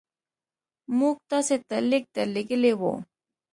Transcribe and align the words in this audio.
موږ 0.97 1.15
تاسي 1.29 1.57
ته 1.67 1.77
لیک 1.89 2.03
درلېږلی 2.15 2.73
وو. 2.79 2.93